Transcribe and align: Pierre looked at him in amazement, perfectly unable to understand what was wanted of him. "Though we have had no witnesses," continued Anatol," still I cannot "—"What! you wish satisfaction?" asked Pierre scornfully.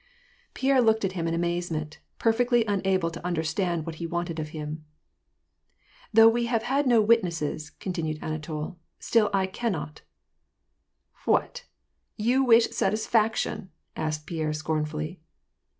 Pierre 0.55 0.81
looked 0.81 1.05
at 1.05 1.11
him 1.11 1.27
in 1.27 1.35
amazement, 1.35 1.99
perfectly 2.17 2.65
unable 2.65 3.11
to 3.11 3.23
understand 3.23 3.85
what 3.85 3.99
was 3.99 4.09
wanted 4.09 4.39
of 4.39 4.49
him. 4.49 4.83
"Though 6.11 6.27
we 6.27 6.47
have 6.47 6.63
had 6.63 6.87
no 6.87 6.99
witnesses," 7.03 7.69
continued 7.69 8.17
Anatol," 8.19 8.77
still 9.09 9.29
I 9.31 9.45
cannot 9.45 10.01
"—"What! 11.25 11.65
you 12.17 12.43
wish 12.43 12.71
satisfaction?" 12.71 13.69
asked 13.95 14.25
Pierre 14.25 14.53
scornfully. 14.53 15.19